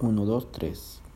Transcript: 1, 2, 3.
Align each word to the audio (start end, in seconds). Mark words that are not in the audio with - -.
1, 0.00 0.14
2, 0.14 0.40
3. 0.40 1.00